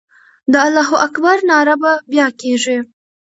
د 0.51 0.53
الله 0.65 0.89
اکبر 1.07 1.37
ناره 1.49 1.75
به 1.81 1.91
بیا 2.11 2.27
کېږي. 2.41 2.77